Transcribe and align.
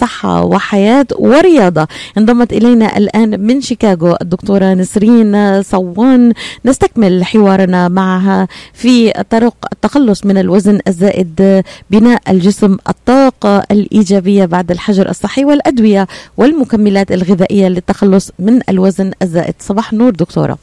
صحة 0.00 0.44
وحياة 0.44 1.06
ورياضة. 1.18 1.86
انضمت 2.18 2.52
إلينا 2.52 2.96
الآن 2.96 3.40
من 3.40 3.60
شيكاغو 3.60 4.16
الدكتورة 4.22 4.74
نسرين 4.74 5.62
صوان. 5.62 6.32
نستكمل 6.64 7.24
حوارنا 7.24 7.88
معها 7.88 8.48
في 8.72 9.12
طرق 9.30 9.54
التخلص 9.72 10.26
من 10.26 10.38
الوزن 10.38 10.80
الزائد 10.88 11.62
بناء 11.90 12.22
الجسم 12.28 12.76
الطاقة 12.88 13.62
الإيجابية 13.70 14.44
بعد 14.44 14.70
الحجر 14.70 15.08
الصحي 15.10 15.44
والأدوية 15.44 16.06
والمكملات 16.36 17.12
الغذائية 17.12 17.68
للتخلص 17.68 18.30
من 18.38 18.60
الوزن 18.68 19.12
الزائد. 19.22 19.54
صباح 19.58 19.92
النور 19.92 20.10
دكتورة. 20.10 20.58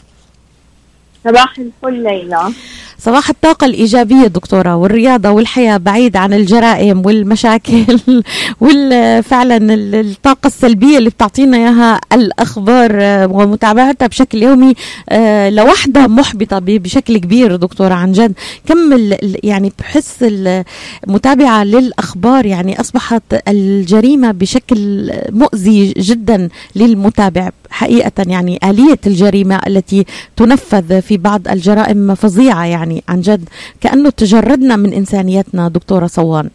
صباح 1.23 1.53
الفل 1.59 2.03
ليلى. 2.03 2.53
صباح 2.99 3.29
الطاقة 3.29 3.65
الإيجابية 3.65 4.27
دكتورة 4.27 4.75
والرياضة 4.75 5.29
والحياة 5.29 5.77
بعيد 5.77 6.17
عن 6.17 6.33
الجرائم 6.33 7.05
والمشاكل 7.05 7.99
وفعلا 8.61 9.73
الطاقة 9.73 10.47
السلبية 10.47 10.97
اللي 10.97 11.09
بتعطينا 11.09 11.57
إياها 11.57 11.99
الأخبار 12.13 12.91
ومتابعتها 13.31 14.07
بشكل 14.07 14.43
يومي 14.43 14.73
آه، 15.09 15.49
لوحدها 15.49 16.07
محبطة 16.07 16.59
بشكل 16.59 17.17
كبير 17.17 17.55
دكتورة 17.55 17.93
عن 17.93 18.11
جد. 18.11 18.33
كم 18.65 19.09
يعني 19.43 19.73
بحس 19.79 20.17
المتابعة 20.21 21.63
للأخبار 21.63 22.45
يعني 22.45 22.79
أصبحت 22.79 23.23
الجريمة 23.47 24.31
بشكل 24.31 25.11
مؤذي 25.29 25.93
جدا 25.97 26.49
للمتابع 26.75 27.49
حقيقة 27.69 28.25
يعني 28.27 28.59
آلية 28.63 28.99
الجريمة 29.07 29.59
التي 29.67 30.05
تنفذ 30.35 31.01
في 31.01 31.12
بعض 31.17 31.47
الجرائم 31.47 32.15
فظيعة 32.15 32.65
يعني 32.65 33.03
عن 33.09 33.21
جد 33.21 33.49
كأنه 33.81 34.09
تجردنا 34.09 34.75
من 34.75 34.93
إنسانيتنا 34.93 35.69
دكتورة 35.69 36.07
صوان. 36.07 36.49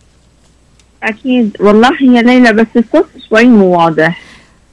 أكيد. 1.03 1.57
والله 1.61 2.03
يا 2.03 2.23
ليلى 2.23 2.53
بس 2.53 2.67
الصوت 2.77 3.07
شوي 3.29 3.45
مو 3.45 3.79
واضح. 3.79 4.23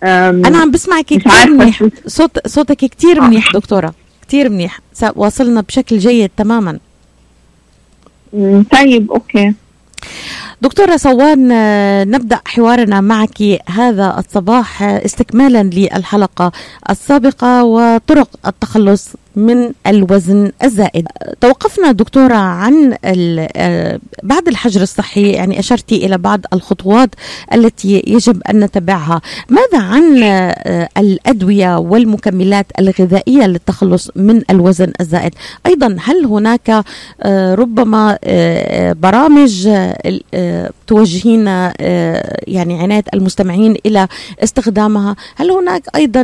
أنا 0.03 0.57
عم 0.57 0.71
بسمعك 0.71 1.05
كثير 1.05 1.49
منيح. 1.49 1.83
صوت 2.07 2.47
صوتك 2.47 2.77
كثير 2.77 3.21
منيح 3.21 3.51
دكتورة. 3.53 3.93
كثير 4.27 4.49
منيح. 4.49 4.79
واصلنا 5.15 5.61
بشكل 5.61 5.97
جيد 5.97 6.31
تماما. 6.37 6.79
طيب 8.71 9.11
أوكي. 9.11 9.53
دكتورة 10.61 10.97
صوان 10.97 11.47
نبدأ 12.11 12.39
حوارنا 12.45 13.01
معك 13.01 13.59
هذا 13.69 14.15
الصباح 14.19 14.83
استكمالا 14.83 15.63
للحلقة 15.63 16.51
السابقة 16.89 17.63
وطرق 17.63 18.29
التخلص 18.47 19.09
من 19.35 19.71
الوزن 19.87 20.51
الزائد. 20.63 21.07
توقفنا 21.41 21.91
دكتورة 21.91 22.35
عن 22.35 22.97
آه، 23.05 23.99
بعد 24.23 24.47
الحجر 24.47 24.81
الصحي 24.81 25.31
يعني 25.31 25.59
أشرتي 25.59 26.05
إلى 26.05 26.17
بعض 26.17 26.41
الخطوات 26.53 27.09
التي 27.53 28.03
يجب 28.07 28.41
أن 28.49 28.59
نتبعها. 28.59 29.21
ماذا 29.49 29.83
عن 29.83 30.23
آه، 30.23 30.89
الأدوية 30.97 31.77
والمكملات 31.77 32.65
الغذائية 32.79 33.47
للتخلص 33.47 34.11
من 34.15 34.41
الوزن 34.49 34.91
الزائد؟ 35.01 35.33
أيضا 35.65 35.97
هل 36.01 36.25
هناك 36.25 36.83
آه، 37.21 37.55
ربما 37.55 38.17
برامج 38.93 39.69
توجهين 40.87 41.47
يعني 41.47 42.79
عناية 42.79 43.03
المستمعين 43.13 43.75
إلى 43.85 44.07
استخدامها 44.43 45.15
هل 45.35 45.51
هناك 45.51 45.83
أيضا 45.95 46.23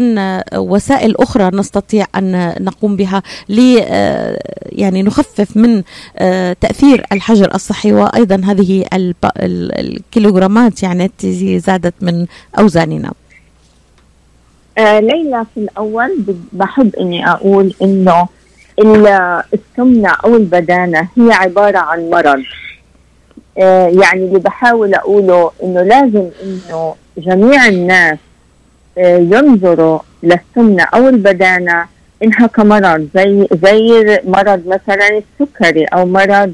وسائل 0.56 1.16
أخرى 1.18 1.58
نستطيع 1.58 2.06
أن 2.16 2.56
نقوم 2.60 2.96
بها 2.96 3.24
ل 3.50 3.80
آه، 3.84 4.40
يعني 4.66 5.04
نخفف 5.04 5.58
من 5.58 5.84
آه، 6.18 6.56
تأثير 6.62 7.06
الحجر 7.12 7.56
الصحي 7.56 7.94
وأيضا 7.94 8.42
هذه 8.46 8.86
الكيلوغرامات 8.94 10.84
يعني 10.84 11.06
التي 11.06 11.60
زادت 11.60 11.94
من 12.02 12.26
أوزاننا. 12.60 13.12
آه 14.78 15.00
ليلى 15.00 15.46
في 15.54 15.60
الأول 15.60 16.24
بحب 16.54 16.96
إني 16.96 17.30
أقول 17.32 17.74
إنه 17.82 18.28
السمنة 19.54 20.10
أو 20.26 20.36
البدانة 20.36 21.08
هي 21.18 21.32
عبارة 21.32 21.78
عن 21.78 22.10
مرض. 22.10 22.44
آه 23.58 23.88
يعني 23.88 24.26
اللي 24.26 24.40
بحاول 24.40 24.94
أقوله 24.94 25.52
إنه 25.64 25.82
لازم 25.82 26.30
إنه 26.44 26.96
جميع 27.18 27.68
الناس 27.68 28.18
آه 28.98 29.18
ينظروا 29.18 30.00
للسمنة 30.24 30.84
أو 30.84 31.10
البدانة 31.10 31.86
إنها 32.24 32.48
كمرض 32.48 33.08
زي 33.16 33.48
زي 33.64 34.20
مرض 34.24 34.68
مثلا 34.68 35.22
السكري 35.42 35.86
أو 35.86 36.06
مرض 36.06 36.54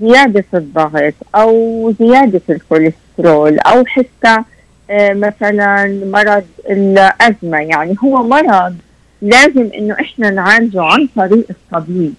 زيادة 0.00 0.44
الضغط 0.54 1.14
أو 1.34 1.92
زيادة 2.00 2.40
الكوليسترول 2.50 3.58
أو 3.58 3.84
حتى 3.84 4.42
آه، 4.90 5.12
مثلا 5.12 6.00
مرض 6.12 6.44
الأزمة. 6.70 7.58
يعني 7.60 7.96
هو 8.04 8.22
مرض 8.22 8.74
لازم 9.22 9.70
إنه 9.78 9.94
إحنا 10.00 10.30
نعالجه 10.30 10.82
عن 10.82 11.08
طريق 11.16 11.44
الطبيب. 11.50 12.14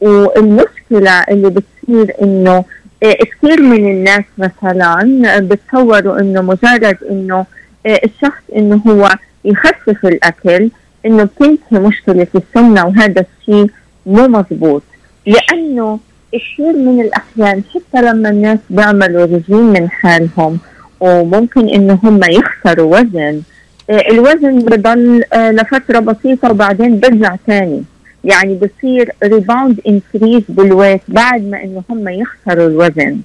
والمشكلة 0.00 1.20
اللي 1.30 1.50
بتصير 1.50 2.14
آه، 2.22 2.64
كثير 3.04 3.62
من 3.62 3.90
الناس 3.90 4.24
مثلا 4.38 5.38
بتصوروا 5.38 6.20
إنه 6.20 6.42
مجرد 6.42 6.96
إنه 7.10 7.46
آه، 7.86 8.00
الشخص 8.04 8.42
إنه 8.56 8.76
هو 8.86 9.08
يخفف 9.44 10.06
الأكل 10.06 10.70
إنه 11.06 11.24
بتنتهي 11.24 11.78
مشكلة 11.78 12.26
السمنة 12.34 12.86
وهذا 12.86 13.24
الشيء 13.40 13.70
مو 14.06 14.28
مضبوط. 14.28 14.82
لأنه 15.26 15.98
كثير 16.32 16.72
من 16.72 17.00
الأحيان 17.00 17.62
حتى 17.74 18.02
لما 18.02 18.28
الناس 18.30 18.58
بيعملوا 18.70 19.24
رجيم 19.24 19.72
من 19.72 19.90
حالهم 19.90 20.58
وممكن 21.00 21.68
إنه 21.68 21.98
هم 22.04 22.20
يخسروا 22.24 22.98
وزن 22.98 23.42
آه، 23.90 24.10
الوزن 24.10 24.58
بضل 24.58 25.22
لفترة 25.34 25.98
بسيطة 25.98 26.50
وبعدين 26.50 27.00
برجع 27.00 27.36
ثاني 27.46 27.82
يعني 28.24 28.54
بصير 28.54 29.12
rebound 29.24 29.80
increase 29.88 30.42
بال 30.48 30.61
weight 30.61 31.00
بعد 31.08 31.44
ما 31.44 31.64
إنه 31.64 31.82
هم 31.90 32.08
يخسروا 32.08 32.68
الوزن. 32.68 33.20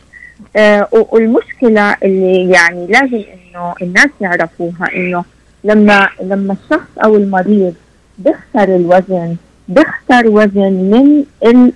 آه 0.56 0.88
والمشكلة 0.92 1.96
اللي 2.04 2.50
يعني 2.50 2.88
لازم 2.88 3.24
إنه 3.34 3.74
الناس 3.82 4.10
يعرفوها 4.22 4.96
إنه 4.96 5.24
لما 5.64 6.10
لما 6.24 6.54
الشخص 6.64 6.90
أو 7.04 7.16
المريض 7.16 7.74
بيخسر 8.18 8.76
الوزن 8.76 9.36
بيخسر 9.68 10.28
وزن 10.28 10.74
من 10.74 11.24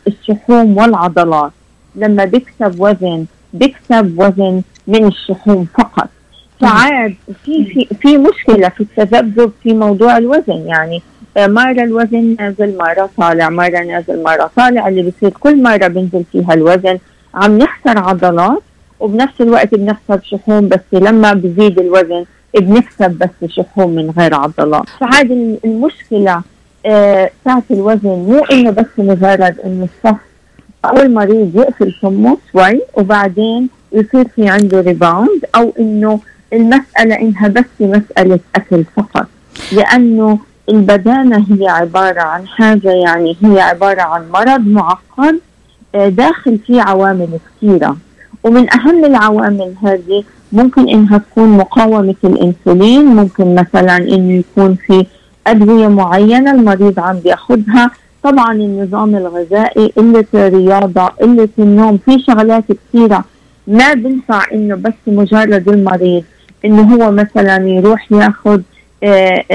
الشحوم 0.08 0.78
والعضلات. 0.78 1.52
لما 1.96 2.26
بيكسب 2.26 2.80
وزن 2.80 3.26
بيكسب 3.54 4.14
وزن 4.20 4.62
من 4.88 5.06
الشحوم 5.08 5.68
فقط. 5.78 6.10
فعاد 6.62 7.16
في 7.46 7.66
في 7.66 7.88
في 8.02 8.18
مشكلة 8.18 8.70
في 8.70 8.82
التذبذب 8.82 9.52
في 9.64 9.74
موضوع 9.74 10.18
الوزن. 10.18 10.68
يعني 10.68 11.02
آه، 11.38 11.48
مرة 11.48 11.72
الوزن 11.84 12.36
نازل 12.40 12.78
مرة 12.78 13.10
طالع 13.18 13.50
مرة 13.50 13.80
نازل 13.84 14.24
مرة 14.24 14.52
طالع. 14.56 14.88
اللي 14.88 15.02
بصير 15.12 15.30
كل 15.30 15.64
مرة 15.64 15.88
بنزل 15.88 16.24
فيها 16.32 16.54
الوزن 16.54 16.98
عم 17.34 17.58
نخسر 17.58 17.98
عضلات 18.00 18.62
وبنفس 19.00 19.42
الوقت 19.42 19.76
بنخسر 19.76 20.20
شحوم 20.24 20.68
بس 20.70 20.80
لما 20.94 21.34
بزيد 21.34 21.80
الوزن 21.80 22.26
بنكسب 22.60 23.12
بس 23.12 23.50
شحوم 23.50 23.96
من 23.96 24.10
غير 24.18 24.36
عضلات. 24.36 24.84
فهذه 25.00 25.58
المشكلة 25.66 26.42
آه 26.86 27.30
تاعت 27.46 27.64
الوزن. 27.72 28.10
مو 28.10 28.40
إنه 28.52 28.72
بس 28.72 28.86
مجرد 28.98 29.56
إنه 29.66 29.88
الشخص 29.98 30.22
أو 30.86 30.98
المريض 30.98 31.52
يقفل 31.56 31.92
فمه 32.02 32.38
شوي 32.52 32.82
وبعدين 32.94 33.70
يصير 33.92 34.28
في 34.36 34.48
عنده 34.50 34.82
ريباوند 34.82 35.46
أو 35.56 35.74
إنه 35.80 36.20
المسألة 36.54 37.16
إنها 37.22 37.48
بس 37.48 37.66
مسألة 37.80 38.40
أكل 38.56 38.84
فقط. 38.96 39.28
لأنه 39.72 40.40
البدانة 40.70 41.46
هي 41.50 41.68
عبارة 41.68 42.22
عن 42.22 42.48
حاجة 42.48 42.92
يعني 42.92 43.38
هي 43.44 43.62
عبارة 43.62 44.02
عن 44.02 44.32
مرض 44.34 44.68
معقد 44.68 45.40
آه 45.96 46.10
داخل 46.10 46.58
فيه 46.68 46.82
عوامل 46.82 47.28
كثيرة. 47.58 47.98
ومن 48.44 48.74
أهم 48.74 49.06
العوامل 49.06 49.74
هذه 49.84 50.24
ممكن 50.52 50.90
إنها 50.90 51.18
تكون 51.18 51.50
مقاومة 51.58 52.16
الإنسولين 52.24 53.06
ممكن 53.06 53.56
مثلا 53.56 53.98
انه 53.98 54.34
يكون 54.34 54.76
في 54.76 55.06
أدوية 55.48 55.88
معينة 55.88 56.52
المريض 56.52 57.00
عم 57.00 57.20
بيأخذها. 57.20 57.92
طبعا 58.24 58.54
النظام 58.54 59.16
الغذائي 59.16 59.94
قلة 59.98 60.26
الرياضة 60.34 61.06
قلة 61.06 61.50
النوم 61.60 61.98
في 62.06 62.20
شغلات 62.28 62.64
كثيرة 62.72 63.24
ما 63.68 63.94
بنفع 63.94 64.44
إنه 64.54 64.76
بس 64.76 64.94
مجرد 65.08 65.70
المريض 65.70 66.24
إنه 66.66 66.96
هو 66.96 67.12
مثلا 67.12 67.68
يروح 67.68 68.12
يأخذ 68.12 68.62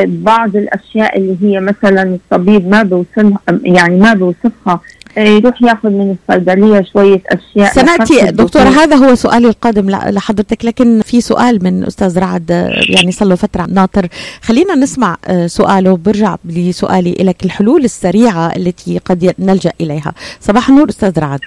بعض 0.07 0.57
الأشياء 0.57 1.19
اللي 1.19 1.37
هي 1.43 1.61
مثلا 1.61 2.03
الطبيب 2.03 2.69
ما 2.69 2.83
بيوصفها 2.83 3.41
يعني 3.65 3.97
ما 3.97 4.15
بيوصفها 4.15 4.81
يروح 5.17 5.63
ياخذ 5.63 5.89
من 5.89 6.17
الصيدلية 6.29 6.85
شوية 6.93 7.23
أشياء 7.27 7.73
سناتي 7.73 8.31
دكتوره 8.31 8.69
هذا 8.69 8.97
هو 8.97 9.15
سؤالي 9.15 9.49
القادم 9.49 9.91
لحضرتك 9.91 10.65
لكن 10.65 11.01
في 11.01 11.21
سؤال 11.21 11.65
من 11.65 11.85
أستاذ 11.85 12.19
رعد 12.19 12.51
يعني 12.89 13.13
صار 13.13 13.29
له 13.29 13.35
فترة 13.35 13.67
ناطر. 13.71 14.09
خلينا 14.43 14.75
نسمع 14.75 15.17
آه، 15.27 15.47
سؤاله 15.47 15.97
برجع 15.97 16.37
لسؤالي 16.45 17.17
لك 17.21 17.45
الحلول 17.45 17.85
السريعة 17.85 18.57
التي 18.57 18.99
قد 18.99 19.35
نلجأ 19.39 19.73
إليها. 19.81 20.13
صباح 20.41 20.69
النور 20.69 20.89
أستاذ 20.89 21.19
رعد. 21.19 21.41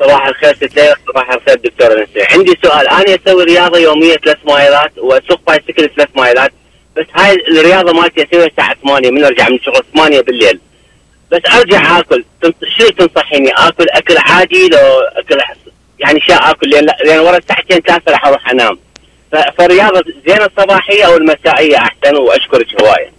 صباح 0.00 0.26
الخير 0.26 0.54
ست 0.54 0.76
ليلى 0.76 0.94
صباح 1.08 1.30
الخير 1.32 1.60
دكتور 1.64 2.02
نسري 2.02 2.22
عندي 2.30 2.54
سؤال. 2.62 2.88
أنا 2.88 3.18
أسوي 3.26 3.44
رياضة 3.44 3.78
يومية 3.78 4.16
ثلاث 4.16 4.38
مايلات 4.46 4.98
وأسوق 4.98 5.40
بايسكل 5.46 5.90
ثلاث 5.96 6.08
مايلات. 6.16 6.52
بس 7.00 7.06
هاي 7.14 7.36
الرياضة 7.48 7.92
مالتي 7.92 8.22
أسويها 8.22 8.46
الساعة 8.46 8.76
8 8.82 9.10
من 9.10 9.24
أرجع 9.24 9.48
من 9.48 9.56
الشغل 9.56 9.82
8 9.94 10.20
بالليل. 10.20 10.60
بس 11.32 11.40
أرجع 11.54 11.98
آكل. 11.98 12.24
شو 12.78 12.88
تنصحيني؟ 12.88 13.50
آكل 13.50 13.86
أكل 13.90 14.18
عادي 14.18 14.68
لو 14.68 15.00
أكل 15.16 15.40
يعني 15.98 16.20
شاء 16.20 16.50
آكل 16.50 16.70
لأن 16.70 16.86
لأن 17.04 17.18
ورا 17.18 17.40
ساعتين 17.48 17.80
ثلاثة 17.80 18.12
راح 18.12 18.26
أروح 18.26 18.50
أنام. 18.50 18.78
فالرياضة 19.58 20.04
زين 20.26 20.42
الصباحيه 20.42 21.04
أو 21.04 21.16
المسائيه 21.16 21.76
أحسن 21.76 22.16
وأشكرك 22.16 22.82
هواية. 22.82 23.12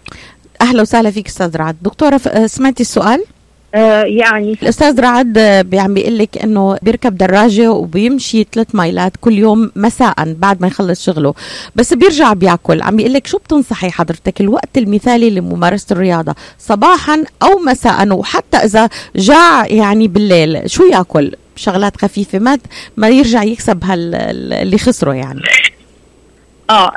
أهلا 0.61 0.81
وسهلا 0.81 1.11
فيك 1.11 1.27
أستاذ 1.27 1.57
رعد. 1.57 1.77
دكتورة 1.81 2.17
سمعتي 2.45 2.83
السؤال؟ 2.83 3.25
يعني 3.73 4.57
الأستاذ 4.63 4.99
رعد 4.99 5.37
عم 5.73 5.93
بيقول 5.93 6.17
لك 6.17 6.37
إنه 6.37 6.77
بيركب 6.81 7.17
دراجة 7.17 7.71
وبيمشي 7.71 8.45
ثلاث 8.53 8.75
مايلات 8.75 9.11
كل 9.21 9.33
يوم 9.33 9.71
مساء 9.75 10.33
بعد 10.33 10.61
ما 10.61 10.67
يخلص 10.67 11.05
شغله 11.05 11.33
بس 11.75 11.93
بيرجع 11.93 12.33
بياكل. 12.33 12.81
عم 12.81 12.95
بيقول 12.95 13.13
لك 13.13 13.27
شو 13.27 13.37
بتنصحي 13.37 13.91
حضرتك؟ 13.91 14.41
الوقت 14.41 14.77
المثالي 14.77 15.29
لممارسة 15.29 15.93
الرياضة 15.93 16.35
صباحا 16.59 17.23
أو 17.43 17.59
مساء 17.59 18.11
وحتى 18.13 18.57
إذا 18.57 18.89
جاع 19.15 19.67
يعني 19.67 20.07
بالليل 20.07 20.69
شو 20.69 20.83
ياكل؟ 20.83 21.35
شغلات 21.55 21.97
خفيفة 21.97 22.39
ما 22.39 22.57
ما 22.97 23.09
يرجع 23.09 23.43
يكسب 23.43 23.83
هال 23.83 24.15
اللي 24.53 24.77
خسره 24.77 25.13
يعني. 25.13 25.41
آه 26.69 26.91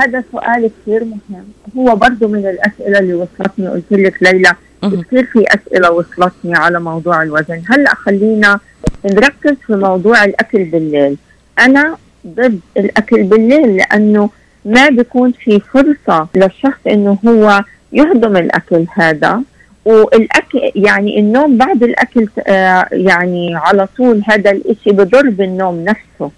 هذا 0.00 0.24
سؤال 0.32 0.70
كثير 0.82 1.04
مهم. 1.04 1.44
هو 1.76 1.96
برضه 1.96 2.28
من 2.28 2.46
الأسئلة 2.46 2.98
اللي 2.98 3.14
وصلتني 3.14 3.68
قلت 3.68 3.84
لك 3.90 4.22
ليلى 4.22 4.52
كثير 4.82 5.24
في 5.24 5.44
أسئلة 5.48 5.90
وصلتني 5.90 6.54
على 6.54 6.80
موضوع 6.80 7.22
الوزن. 7.22 7.62
هلأ 7.68 7.94
خلينا 7.94 8.60
نركز 9.04 9.54
في 9.66 9.76
موضوع 9.76 10.24
الأكل 10.24 10.64
بالليل. 10.64 11.16
أنا 11.58 11.96
ضد 12.26 12.60
الأكل 12.76 13.22
بالليل 13.22 13.76
لأنه 13.76 14.30
ما 14.64 14.88
بيكون 14.88 15.32
في 15.32 15.60
فرصة 15.60 16.28
للشخص 16.34 16.80
إنه 16.86 17.18
هو 17.26 17.64
يهضم 17.92 18.36
الأكل 18.36 18.86
هذا. 18.94 19.42
والأكل 19.84 20.72
يعني 20.74 21.20
النوم 21.20 21.58
بعد 21.58 21.82
الأكل 21.82 22.28
آه 22.38 22.88
يعني 22.92 23.56
على 23.56 23.88
طول 23.96 24.22
هذا 24.28 24.50
الإشي 24.50 24.90
بضر 24.90 25.30
بالنوم 25.30 25.84
نفسه. 25.84 26.30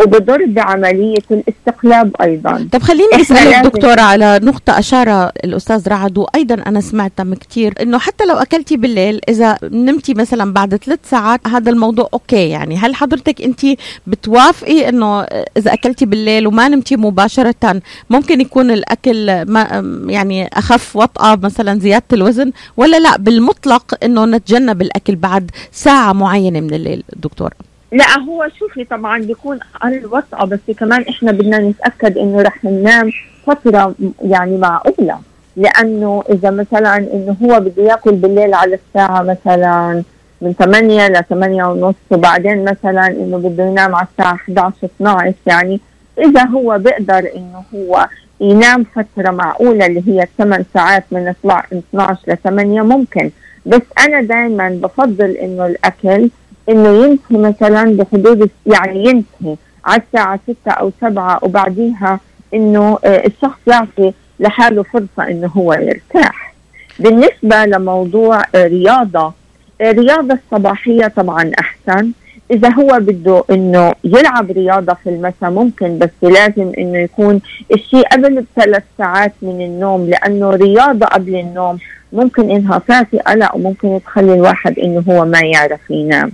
وبضر 0.00 0.44
بعملية 0.46 1.22
الاستقلاب 1.30 2.16
أيضا. 2.20 2.68
طب 2.72 2.82
خليني 2.82 3.20
أسألك 3.20 3.64
دكتورة 3.64 4.00
على 4.00 4.40
نقطة 4.42 4.78
أشار 4.78 5.30
الأستاذ 5.44 5.88
رعد 5.88 6.18
وأيضا 6.18 6.54
أنا 6.54 6.80
سمعتها 6.80 7.24
من 7.24 7.34
كتير 7.34 7.74
إنه 7.82 7.98
حتى 7.98 8.24
لو 8.24 8.34
أكلتي 8.34 8.76
بالليل 8.76 9.20
إذا 9.28 9.58
نمتي 9.62 10.14
مثلا 10.14 10.52
بعد 10.52 10.76
ثلاث 10.76 10.98
ساعات 11.10 11.48
هذا 11.48 11.70
الموضوع 11.70 12.08
أوكي 12.12 12.48
يعني. 12.48 12.76
هل 12.76 12.94
حضرتك 12.94 13.42
أنت 13.42 13.60
بتوافقي 14.06 14.88
إنه 14.88 15.20
إذا 15.56 15.72
أكلتي 15.72 16.06
بالليل 16.06 16.46
وما 16.46 16.68
نمتي 16.68 16.96
مباشرة 16.96 17.82
ممكن 18.10 18.40
يكون 18.40 18.70
الأكل 18.70 19.42
ما 19.42 19.62
يعني 20.08 20.46
أخف 20.46 20.96
وطأة 20.96 21.38
مثلا 21.42 21.78
زيادة 21.80 22.04
الوزن 22.12 22.52
ولا 22.76 22.98
لا؟ 23.00 23.16
بالمطلق 23.16 24.04
إنه 24.04 24.24
نتجنب 24.24 24.82
الأكل 24.82 25.16
بعد 25.16 25.50
ساعة 25.72 26.12
معينة 26.12 26.60
من 26.60 26.74
الليل 26.74 27.02
دكتورة. 27.16 27.52
لا 27.92 28.18
هو 28.18 28.48
شوفي 28.58 28.84
طبعا 28.84 29.18
بيكون 29.18 29.58
أقل 29.74 30.22
بس 30.46 30.60
كمان 30.78 31.02
إحنا 31.08 31.32
بدنا 31.32 31.58
نتأكد 31.58 32.18
إنه 32.18 32.42
رح 32.42 32.64
ننام 32.64 33.10
فترة 33.46 33.94
يعني 34.22 34.56
معقولة. 34.56 35.18
لأنه 35.56 36.24
إذا 36.30 36.50
مثلا 36.50 36.96
إنه 36.96 37.36
هو 37.42 37.60
بده 37.60 37.82
يأكل 37.82 38.12
بالليل 38.12 38.54
على 38.54 38.78
الساعة 38.78 39.22
مثلا 39.22 40.02
من 40.42 40.52
8 40.52 41.08
ل 41.08 41.24
8 41.24 41.64
ونص 41.64 41.94
وبعدين 42.10 42.64
مثلا 42.64 43.06
إنه 43.06 43.38
بده 43.38 43.64
ينام 43.64 43.94
على 43.94 44.06
الساعة 44.12 44.34
11 44.34 44.74
12 44.84 45.34
يعني 45.46 45.80
إذا 46.18 46.44
هو 46.44 46.78
بيقدر 46.78 47.30
إنه 47.36 47.62
هو 47.74 48.08
ينام 48.40 48.84
فترة 48.84 49.30
معقولة 49.30 49.86
اللي 49.86 50.02
هي 50.08 50.26
8 50.38 50.64
ساعات 50.74 51.04
من 51.10 51.28
12 51.72 52.18
ل 52.28 52.36
8 52.36 52.82
ممكن. 52.82 53.30
بس 53.66 53.82
أنا 53.98 54.22
دائما 54.22 54.68
بفضل 54.68 55.30
إنه 55.30 55.66
الأكل 55.66 56.30
إنه 56.68 57.04
ينتهي 57.04 57.38
مثلا 57.38 57.96
بحدود 57.96 58.50
يعني 58.66 59.04
ينتهي 59.04 59.56
على 59.84 60.02
الساعة 60.02 60.40
ستة 60.46 60.72
أو 60.72 60.92
سبعة 61.00 61.38
وبعديها 61.42 62.20
إنه 62.54 62.98
آه، 63.04 63.26
الشخص 63.26 63.58
يعطي 63.66 64.12
لحاله 64.40 64.82
فرصة 64.82 65.30
إنه 65.30 65.46
هو 65.46 65.72
يرتاح. 65.72 66.54
بالنسبة 66.98 67.64
لموضوع 67.64 68.42
آه، 68.54 68.66
رياضة 68.66 69.32
الرياضة 69.80 70.34
آه، 70.34 70.38
الصباحية 70.44 71.06
طبعا 71.06 71.50
أحسن. 71.60 72.12
إذا 72.50 72.72
هو 72.72 72.98
بده 73.00 73.44
إنه 73.50 73.92
يلعب 74.04 74.50
رياضة 74.50 74.94
في 74.94 75.10
المساء 75.10 75.50
ممكن 75.50 75.98
بس 75.98 76.10
لازم 76.22 76.72
إنه 76.78 76.98
يكون 76.98 77.40
الشيء 77.74 78.08
قبل 78.08 78.44
بثلاث 78.56 78.82
ساعات 78.98 79.32
من 79.42 79.60
النوم 79.60 80.10
لأنه 80.10 80.50
رياضة 80.50 81.06
قبل 81.06 81.36
النوم 81.36 81.78
ممكن 82.12 82.50
إنها 82.50 82.82
تعطي 82.88 83.18
قلق 83.18 83.56
وممكن 83.56 84.00
تخلي 84.06 84.34
الواحد 84.34 84.78
إنه 84.78 85.04
هو 85.08 85.24
ما 85.24 85.40
يعرف 85.40 85.90
ينام. 85.90 86.32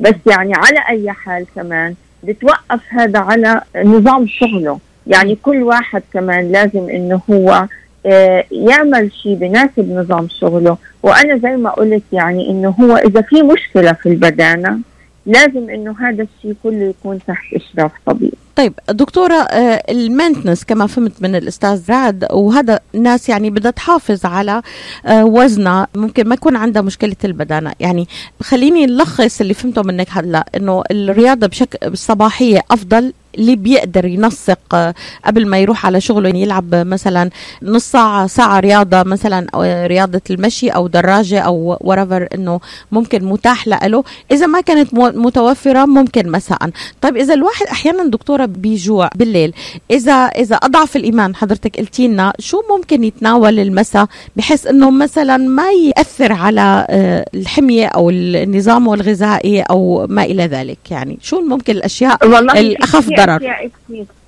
بس 0.00 0.14
يعني 0.26 0.52
على 0.54 0.88
أي 0.88 1.12
حال 1.12 1.46
كمان 1.54 1.94
بتوقف 2.22 2.80
هذا 2.88 3.18
على 3.18 3.60
نظام 3.76 4.26
شغله. 4.26 4.78
يعني 5.06 5.38
كل 5.42 5.62
واحد 5.62 6.02
كمان 6.12 6.52
لازم 6.52 6.88
إنه 6.88 7.20
هو 7.30 7.66
آه، 8.06 8.44
يعمل 8.52 9.12
شيء 9.12 9.34
بناسب 9.34 9.90
نظام 9.92 10.28
شغله. 10.40 10.76
وأنا 11.02 11.38
زي 11.38 11.56
ما 11.56 11.70
قلت 11.70 12.02
يعني 12.12 12.50
إنه 12.50 12.68
هو 12.80 12.96
إذا 12.96 13.20
في 13.20 13.42
مشكلة 13.42 13.92
في 13.92 14.08
البدانة 14.08 14.78
لازم 15.26 15.70
إنه 15.70 15.96
هذا 16.00 16.22
الشيء 16.22 16.56
كله 16.62 16.84
يكون 16.84 17.18
تحت 17.26 17.54
إشراف 17.54 17.92
طبيب 18.06 18.32
طيب 18.56 18.72
دكتورة 18.88 19.34
آه، 19.34 19.82
المينتنس 19.90 20.64
كما 20.64 20.86
فهمت 20.86 21.22
من 21.22 21.36
الأستاذ 21.36 21.90
رعد 21.90 22.26
وهذا 22.32 22.80
الناس 22.94 23.28
يعني 23.28 23.50
بدها 23.50 23.70
تحافظ 23.70 24.26
على 24.26 24.62
آه، 25.06 25.24
وزنها 25.24 25.86
ممكن 25.94 26.28
ما 26.28 26.34
يكون 26.34 26.56
عندها 26.56 26.82
مشكلة 26.82 27.16
البدانة. 27.24 27.72
يعني 27.80 28.08
خليني 28.42 28.86
نلخص 28.86 29.40
اللي 29.40 29.54
فهمته 29.54 29.82
منك 29.82 30.06
هلا 30.10 30.46
إنه 30.56 30.82
الرياضة 30.90 31.46
بشكل 31.46 31.96
صباحيه 31.96 32.62
أفضل 32.70 33.12
اللي 33.38 33.56
بيقدر 33.56 34.04
ينسق 34.04 34.74
آه، 34.74 34.94
قبل 35.24 35.46
ما 35.46 35.58
يروح 35.58 35.86
على 35.86 36.00
شغله 36.00 36.28
يعني 36.28 36.42
يلعب 36.42 36.74
مثلا 36.74 37.30
نص 37.62 37.90
ساعة 37.90 38.26
ساعة 38.26 38.60
رياضة 38.60 39.02
مثلا 39.02 39.46
أو 39.54 39.86
رياضة 39.86 40.20
المشي 40.30 40.68
أو 40.68 40.86
دراجة 40.86 41.40
أو 41.40 41.76
ورافر 41.80 42.28
إنه 42.34 42.60
ممكن 42.92 43.24
متاح 43.24 43.68
له 43.68 44.04
إذا 44.32 44.46
ما 44.46 44.60
كانت 44.60 44.94
متوفرة 44.94 45.84
ممكن 45.84 46.30
مساء. 46.30 46.70
طيب 47.00 47.16
إذا 47.16 47.34
الواحد 47.34 47.66
أحيانا 47.66 48.04
دكتورة 48.04 48.44
بيجوع 48.46 49.10
بالليل 49.14 49.54
إذا 49.90 50.12
إذا 50.12 50.56
أضعف 50.56 50.96
الإيمان 50.96 51.34
حضرتك 51.34 51.76
قلتي 51.78 52.08
لنا 52.08 52.32
شو 52.38 52.62
ممكن 52.70 53.04
يتناول 53.04 53.58
المساء 53.58 54.06
بحيث 54.36 54.66
إنه 54.66 54.90
مثلا 54.90 55.36
ما 55.36 55.70
يأثر 55.70 56.32
على 56.32 56.86
آه، 56.90 57.26
الحمية 57.34 57.86
أو 57.86 58.10
النظام 58.10 58.92
الغذائي 58.92 59.62
أو 59.62 60.06
ما 60.08 60.24
إلى 60.24 60.46
ذلك؟ 60.46 60.78
يعني 60.90 61.18
شو 61.22 61.40
ممكن 61.40 61.72
الأشياء 61.72 62.26
الأخف 62.60 63.08
ضرر. 63.26 63.70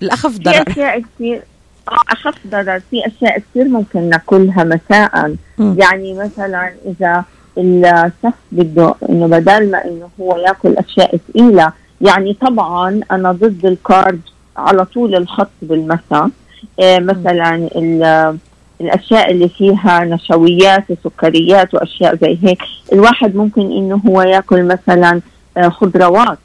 الأخف 0.03 0.39
ضرر. 0.39 0.65
في 0.65 0.71
أشياء 0.71 1.01
كثير 1.01 1.43
أخف 1.89 2.35
ضرر. 2.47 2.81
في 2.91 3.07
أشياء 3.07 3.39
كثير 3.39 3.69
ممكن 3.69 4.09
ناكلها 4.09 4.65
مساء. 4.65 5.35
م. 5.59 5.75
يعني 5.79 6.15
مثلا 6.15 6.73
إذا 6.87 7.25
الشخص 7.59 8.39
بده 8.53 8.95
إنه 9.11 9.27
بدل 9.27 9.71
ما 9.71 9.85
إنه 9.85 10.09
هو 10.21 10.37
ياكل 10.37 10.77
أشياء 10.77 11.17
ثقيلة 11.29 11.73
يعني 12.01 12.35
طبعا 12.35 13.01
أنا 13.11 13.33
ضد 13.33 13.67
الكارب 13.67 14.21
على 14.57 14.85
طول 14.85 15.15
الخط 15.15 15.51
بالمساء. 15.63 16.29
إيه 16.79 16.99
مثلا 17.01 17.69
الأشياء 18.81 19.31
اللي 19.31 19.49
فيها 19.49 20.05
نشويات 20.05 20.85
وسكريات 20.91 21.75
وأشياء 21.75 22.17
زي 22.17 22.39
هيك. 22.43 22.59
الواحد 22.93 23.37
ممكن 23.37 23.61
إنه 23.63 24.01
هو 24.09 24.23
ياكل 24.23 24.63
مثلا 24.63 25.21
آه، 25.57 25.69
خضروات. 25.69 26.39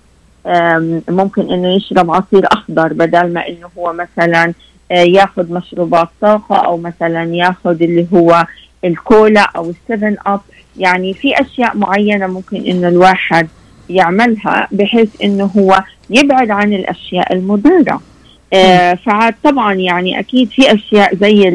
ممكن 1.10 1.52
إنه 1.52 1.76
يشرب 1.76 2.12
عصير 2.12 2.46
أخضر 2.52 2.94
بدل 2.94 3.34
ما 3.34 3.48
إنه 3.48 3.68
هو 3.78 3.94
مثلا 3.94 4.54
آه، 4.92 5.04
ياخذ 5.04 5.54
مشروبات 5.54 6.08
طاقة 6.22 6.56
أو 6.56 6.78
مثلا 6.78 7.24
ياخذ 7.24 7.84
اللي 7.84 8.08
هو 8.14 8.46
الكولا 8.86 9.42
أو 9.56 9.70
السفن 9.70 10.16
أب. 10.26 10.40
يعني 10.78 11.14
في 11.14 11.42
أشياء 11.42 11.78
معينة 11.78 12.28
ممكن 12.28 12.58
إنه 12.58 12.88
الواحد 12.88 13.48
يعملها 13.90 14.68
بحيث 14.72 15.10
إنه 15.24 15.46
هو 15.58 15.84
يبعد 16.10 16.52
عن 16.52 16.74
الأشياء 16.74 17.34
المضرة. 17.34 18.02
آه 18.54 18.94
فطبعا 18.94 19.74
يعني 19.74 20.20
أكيد 20.20 20.50
في 20.50 20.74
أشياء 20.74 21.16
زي 21.16 21.50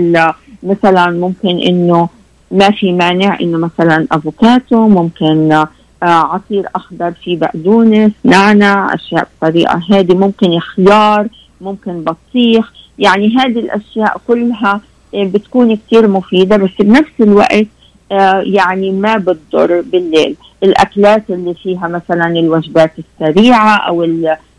مثلا 0.63 1.11
ممكن 1.11 1.59
إنه 1.59 2.09
ما 2.51 2.71
في 2.71 2.93
مانع 2.93 3.41
إنه 3.41 3.59
مثلا 3.59 4.07
أفوكاتو 4.13 4.89
ممكن 4.89 5.53
آه، 5.53 5.69
عصير 6.09 6.67
أخضر 6.75 7.13
فيه 7.13 7.37
بقدونس 7.39 8.13
نعنع 8.25 8.95
أشياء 8.95 9.29
بالطريقة 9.41 9.83
هذه 9.91 10.15
ممكن 10.15 10.59
خيار 10.59 11.29
ممكن 11.61 12.05
بطيخ. 12.05 12.73
يعني 12.99 13.37
هذه 13.37 13.59
الأشياء 13.59 14.21
كلها 14.29 14.81
آه، 15.15 15.25
بتكون 15.25 15.77
كثير 15.77 16.09
مفيدة 16.09 16.57
بس 16.57 16.71
بنفس 16.81 17.13
الوقت 17.21 17.67
آه، 18.13 18.43
يعني 18.47 18.91
ما 18.91 19.17
بتضر 19.17 19.81
بالليل. 19.81 20.37
الأكلات 20.63 21.23
اللي 21.31 21.55
فيها 21.55 21.89
مثلا 21.89 22.27
الوجبات 22.27 22.93
السريعة 22.99 23.77
أو 23.77 24.05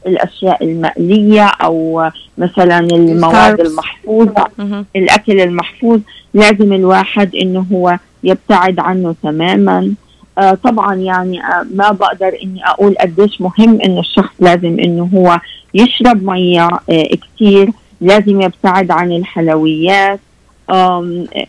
الأشياء 0.08 0.64
المقلية 0.64 1.46
أو 1.46 2.10
مثلا 2.38 2.80
المواد 2.80 3.60
المحفوظة. 3.60 4.48
الأكل 4.96 5.40
المحفوظ 5.40 6.00
لازم 6.34 6.74
الواحد 6.74 7.36
إنه 7.36 7.66
هو 7.74 7.98
يبتعد 8.24 8.80
عنه 8.80 9.16
تماما. 9.24 9.94
آه 10.38 10.54
طبعا 10.64 10.96
يعني 10.96 11.44
آه 11.44 11.66
ما 11.76 11.92
بقدر 11.92 12.38
إني 12.44 12.66
أقول 12.68 12.96
قديش 13.00 13.42
مهم 13.42 13.82
إنه 13.82 14.00
الشخص 14.00 14.34
لازم 14.40 14.80
إنه 14.80 15.10
هو 15.14 15.40
يشرب 15.74 16.24
مية 16.24 16.68
آه 16.90 17.10
كثير 17.36 17.70
لازم 18.02 18.42
يبتعد 18.42 18.92
عن 18.92 19.12
الحلويات. 19.12 20.20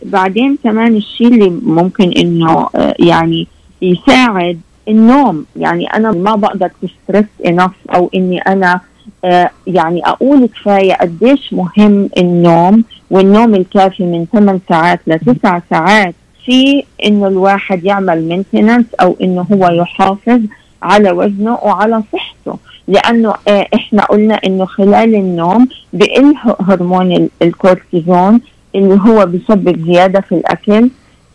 بعدين 0.05 0.57
كمان 0.63 0.95
الشيء 0.95 1.27
اللي 1.27 1.49
ممكن 1.63 2.11
إنه 2.17 2.69
آه 2.75 2.95
يعني 2.99 3.47
يساعد 3.81 4.59
النوم. 4.87 5.45
يعني 5.55 5.85
أنا 5.93 6.11
ما 6.11 6.35
بقدر 6.35 6.71
تسترس 6.81 7.25
انف 7.47 7.71
أو 7.95 8.09
إني 8.15 8.39
أنا 8.39 8.79
آه 9.25 9.49
يعني 9.67 10.05
أقول 10.05 10.45
كفاية 10.45 10.93
قديش 10.93 11.53
مهم 11.53 12.09
النوم 12.17 12.83
والنوم 13.11 13.55
الكافي 13.55 14.03
من 14.03 14.25
8 14.33 14.59
ساعات 14.69 14.99
ل 15.07 15.19
9 15.19 15.61
ساعات. 15.69 16.15
في 16.45 16.83
إنه 17.05 17.27
الواحد 17.27 17.85
يعمل 17.85 18.23
مينتننس 18.27 18.85
أو 19.01 19.15
إنه 19.21 19.41
هو 19.53 19.67
يحافظ 19.67 20.41
على 20.83 21.11
وزنه 21.11 21.53
وعلى 21.63 22.03
صحته 22.13 22.57
لأنه 22.87 23.33
آه 23.47 23.67
إحنا 23.75 24.03
قلنا 24.05 24.35
إنه 24.45 24.65
خلال 24.65 25.15
النوم 25.15 25.67
بقل 25.93 26.33
هرمون 26.61 27.29
الكورتيزون 27.41 28.39
اللي 28.75 28.99
هو 29.07 29.25
بسبب 29.25 29.85
زيادة 29.91 30.21
في 30.21 30.31
الأكل 30.35 30.89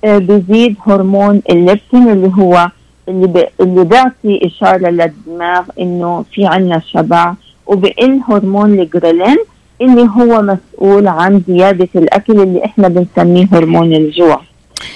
آه 0.05 0.19
بزيد 0.19 0.77
هرمون 0.87 1.43
الليبتين 1.51 2.09
اللي 2.09 2.33
هو 2.39 2.69
اللي. 3.09 3.47
اللي 3.61 3.85
بيعطي 3.85 4.47
إشارة 4.47 4.89
للدماغ 4.91 5.63
إنه 5.81 6.25
في 6.33 6.47
عنا 6.47 6.79
شبع 6.93 7.35
وبقل 7.67 8.21
هرمون 8.29 8.81
الجريلين 8.81 9.37
اللي 9.81 10.03
هو 10.17 10.43
مسؤول 10.43 11.09
عن 11.09 11.43
زيادة 11.49 11.89
الأكل 11.97 12.41
اللي 12.41 12.65
إحنا 12.65 12.89
بنسميه 12.89 13.47
هرمون 13.53 13.93
الجوع 13.93 14.41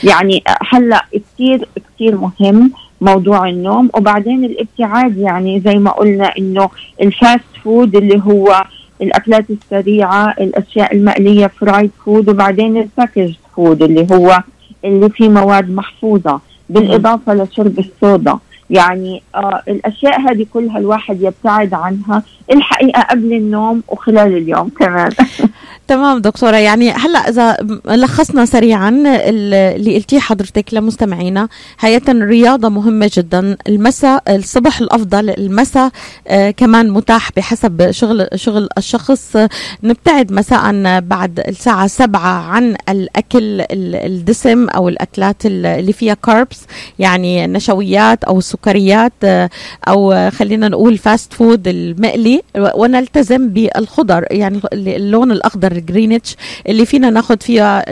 يعني 0.05 0.43
هلا 0.73 1.05
كثير 1.13 1.69
كثير 1.95 2.17
مهم 2.17 2.71
موضوع 3.01 3.49
النوم 3.49 3.91
وبعدين 3.95 4.45
الابتعاد 4.45 5.17
يعني 5.17 5.61
زي 5.61 5.75
ما 5.75 5.91
قلنا 5.91 6.33
إنه 6.39 6.71
ال 7.03 7.11
fast 7.11 7.45
food 7.65 7.97
اللي 7.97 8.23
هو 8.27 8.65
الأكلات 9.03 9.45
السريعة 9.51 10.35
الأشياء 10.41 10.95
المقلية 10.95 11.47
fried 11.47 11.91
food 12.05 12.29
وبعدين 12.29 12.77
ال 12.77 12.83
packaged 12.83 13.35
food 13.57 13.83
اللي 13.83 14.07
هو 14.13 14.43
اللي 14.85 15.11
فيه 15.11 15.29
مواد 15.29 15.71
محفوظة 15.71 16.41
بالإضافة 16.69 17.35
لشرب 17.35 17.79
الصودا. 17.79 18.39
يعني 18.71 19.23
آه 19.35 19.63
الأشياء 19.69 20.21
هذه 20.21 20.47
كلها 20.53 20.79
الواحد 20.79 21.23
يبتعد 21.23 21.75
عنها 21.75 22.23
الحقيقة 22.53 23.03
قبل 23.03 23.33
النوم 23.33 23.83
وخلال 23.89 24.37
اليوم 24.37 24.69
كمان. 24.69 25.11
تمام 25.89 26.19
دكتورة. 26.19 26.57
يعني 26.57 26.91
هلا 26.91 27.19
إذا 27.19 27.57
لخصنا 27.87 28.45
سريعا 28.45 28.89
اللي 29.29 29.95
قلتيه 29.97 30.19
حضرتك 30.19 30.75
لمستمعينا 30.75 31.49
حقيقة 31.79 32.13
الرياضه 32.13 32.69
مهمة 32.69 33.11
جدا. 33.15 33.57
المساء 33.69 34.23
الصبح 34.37 34.81
الأفضل 34.81 35.31
المساء 35.31 35.91
آه 36.29 36.51
كمان 36.51 36.91
متاح 36.91 37.31
بحسب 37.37 37.91
شغل 37.91 38.29
شغل 38.35 38.69
الشخص. 38.79 39.37
نبتعد 39.83 40.33
مساء 40.33 41.01
بعد 41.01 41.41
الساعة 41.49 41.87
7 41.87 42.21
عن 42.21 42.77
الأكل 42.89 43.65
الدسم 43.71 44.69
أو 44.69 44.89
الأكلات 44.89 45.37
اللي 45.47 45.93
فيها 45.93 46.15
carbs 46.15 46.61
يعني 46.99 47.47
نشويات 47.47 48.25
أو 48.25 48.39
السكريات 48.39 49.13
آه 49.25 49.51
أو 49.89 50.31
خلينا 50.31 50.69
نقول 50.69 50.99
fast 50.99 51.33
food 51.33 51.69
المقلي 51.69 52.43
ونلتزم 52.57 53.49
بالخضر 53.49 54.27
يعني 54.31 54.61
اللون 54.73 55.33
الأخضر 55.33 55.74
ال 55.77 55.83
greenish 55.83 56.37
اللي 56.69 56.87
فينا 56.87 57.11
ناخد 57.11 57.43
فيها 57.43 57.85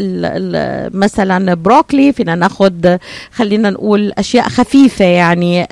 مثلا 0.96 1.54
بروكلي 1.54 2.12
فينا 2.12 2.34
ناخد 2.34 2.98
خلينا 3.32 3.70
نقول 3.70 4.12
أشياء 4.18 4.48
خفيفة 4.48 5.04
يعني 5.04 5.66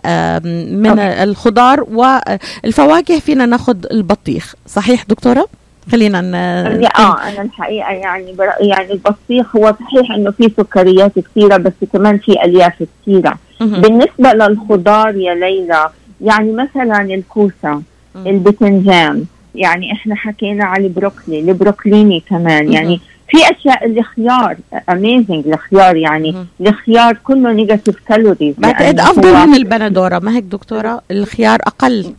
من 0.77 0.87
okay. 0.87 1.23
الخضار 1.23 1.87
والفواكه 1.91 3.19
فينا 3.19 3.47
ناخد 3.47 3.87
البطيخ. 3.91 4.55
صحيح 4.67 5.05
دكتورة؟ 5.09 5.47
خلينا 5.93 6.21
ن... 6.21 6.35
آه 6.35 7.29
أنا 7.29 7.43
الحقيقة 7.43 7.91
يعني 7.91 8.33
بر... 8.33 8.49
يعني 8.61 8.93
البطيخ 8.93 9.57
هو 9.57 9.75
صحيح 9.81 10.11
إنه 10.17 10.31
فيه 10.31 10.49
سكريات 10.57 11.13
كثيرة 11.19 11.57
بس 11.57 11.73
كمان 11.93 12.19
في 12.19 12.45
ألياف 12.45 12.83
كثيرة. 13.03 13.39
بالنسبة 13.61 14.33
للخضار 14.33 15.17
يا 15.17 15.35
ليلى 15.35 15.89
يعني 16.21 16.53
مثلا 16.53 17.03
الكوسة 17.03 17.83
البتنجان 18.17 19.25
يعني 19.55 19.93
إحنا 19.93 20.15
حكينا 20.15 20.65
على 20.65 20.87
البروكلي 20.87 21.41
ال 21.41 21.48
broccolini 21.48 22.23
كمان 22.29 22.73
يعني 22.73 23.01
في 23.29 23.37
أشياء 23.37 23.87
الخيار 23.87 24.57
amazing 24.89 25.47
الخيار 25.49 25.97
يعني 25.97 26.35
الخيار 26.61 27.17
كله 27.25 27.53
negative 27.53 27.97
calories 28.09 28.55
بعتقد 28.59 29.01
أفضل 29.01 29.49
من 29.49 29.55
البندورة 29.55 30.19
ما 30.19 30.37
هيك 30.37 30.45
دكتورة؟ 30.45 31.03
الخيار 31.11 31.59
أقل 31.67 32.15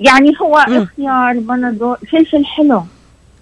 يعني 0.00 0.32
هو 0.42 0.64
الخيار 0.68 1.38
بندور 1.38 1.96
فلفل 2.12 2.44
حلو 2.44 2.82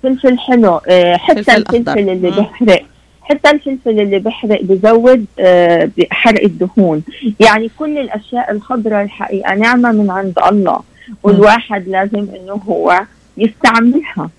فلفل 0.02 0.38
حلو 0.38 0.80
حتى 1.14 1.56
الفلفل 1.56 1.98
اللي 1.98 2.30
بيحرق 2.30 2.82
حتى 3.22 3.50
الفلفل 3.50 4.00
اللي 4.00 4.18
بيحرق 4.18 4.62
بزود 4.62 5.26
حرق 6.10 6.44
الدهون. 6.44 7.02
يعني 7.40 7.70
كل 7.78 7.98
الأشياء 7.98 8.52
الخضراء 8.52 9.02
الحقيقة 9.02 9.54
نعمة 9.54 9.92
من 9.92 10.10
عند 10.10 10.38
الله. 10.50 10.80
والواحد 11.22 11.88
لازم 11.88 12.26
إنه 12.36 12.52
هو 12.52 13.00
يستعملها. 13.38 14.30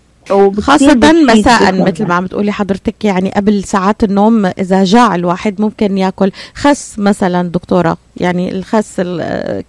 خاصة 0.62 0.95
مساء 1.27 1.81
مثل 1.88 2.05
ما 2.07 2.13
عم 2.13 2.27
تقولي 2.27 2.51
حضرتك 2.51 3.05
يعني 3.05 3.29
قبل 3.29 3.63
ساعات 3.63 4.03
النوم 4.03 4.45
إذا 4.45 4.84
جاع 4.84 5.15
الواحد 5.15 5.62
ممكن 5.62 5.98
يأكل 5.98 6.31
خس 6.55 7.00
مثلا 7.00 7.50
دكتورة. 7.50 7.98
يعني 8.17 8.51
الخس 8.51 9.01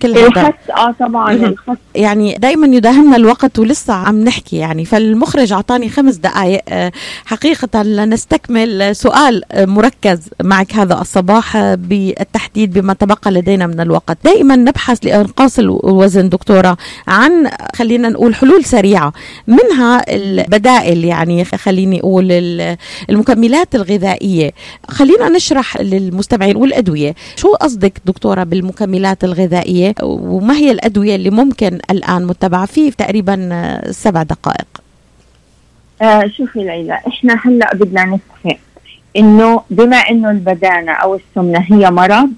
كل 0.02 0.18
هذا. 0.18 0.26
الخس 0.26 0.70
آه 0.70 0.94
طبعا 1.00 1.32
الخس. 1.32 1.76
يعني 1.94 2.34
دائما 2.34 2.76
يداهمنا 2.76 3.16
الوقت 3.16 3.58
ولسه 3.58 3.94
عم 3.94 4.24
نحكي. 4.24 4.56
يعني 4.56 4.84
فالمخرج 4.84 5.52
أعطاني 5.52 5.88
خمس 5.88 6.16
دقائق 6.16 6.62
حقيقة 7.24 7.82
لنستكمل 7.82 8.96
سؤال 8.96 9.42
مركز 9.54 10.20
معك 10.42 10.74
هذا 10.74 11.00
الصباح 11.00 11.74
بالتحديد 11.74 12.72
بما 12.72 12.92
تبقى 12.92 13.30
لدينا 13.30 13.66
من 13.66 13.80
الوقت. 13.80 14.18
دائما 14.24 14.56
نبحث 14.56 14.98
لأنقاص 15.06 15.58
الوزن 15.58 16.28
دكتورة 16.28 16.76
عن 17.08 17.50
خلينا 17.74 18.08
نقول 18.08 18.34
حلول 18.34 18.64
سريعة. 18.64 19.12
منها 19.46 20.14
البدائل 20.14 21.04
يعني 21.04 21.44
خليني 21.44 22.00
أقول 22.00 22.32
المكملات 23.10 23.74
الغذائية. 23.74 24.50
خلينا 24.88 25.28
نشرح 25.28 25.80
للمستمعين 25.80 26.56
والأدوية. 26.56 27.14
شو 27.36 27.52
قصدك 27.52 27.92
دكتورة؟ 28.04 28.35
بالمكملات 28.44 29.24
الغذائية 29.24 29.94
وما 30.02 30.54
هي 30.56 30.70
الأدوية 30.70 31.14
اللي 31.14 31.30
ممكن 31.30 31.78
الآن 31.90 32.26
متبعة؟ 32.26 32.66
في 32.66 32.90
تقريبا 32.90 33.80
سبع 33.90 34.22
دقائق. 34.22 34.66
آه 36.02 36.26
شوفي 36.36 36.58
ليلى 36.58 36.98
إحنا 37.08 37.36
هلأ 37.44 37.74
بدنا 37.74 38.04
نتفق 38.04 38.58
إنه 39.16 39.62
بما 39.70 39.96
إنه 39.96 40.30
البدانة 40.30 40.92
أو 40.92 41.14
السمنة 41.14 41.58
هي 41.70 41.90
مرض 41.90 42.30